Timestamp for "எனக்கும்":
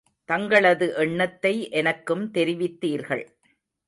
1.71-2.23